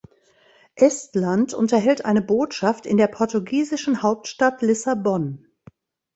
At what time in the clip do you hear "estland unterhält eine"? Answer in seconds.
0.77-2.23